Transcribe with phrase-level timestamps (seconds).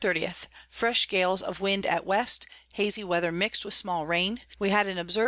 [0.67, 4.41] _Fresh Gales of Wind at West, hazy Weather mix'd with small Rain.
[4.57, 5.19] We had an Observ.